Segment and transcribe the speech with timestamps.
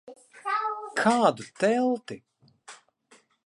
[1.01, 2.17] Kādu telti?